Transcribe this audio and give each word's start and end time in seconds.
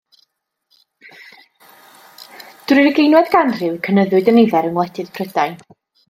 Drwy'r 2.71 2.89
ugeinfed 2.91 3.29
ganrif 3.35 3.75
cynyddwyd 3.89 4.31
y 4.33 4.35
nifer 4.39 4.69
yng 4.71 4.79
ngwledydd 4.79 5.13
Prydain. 5.19 5.55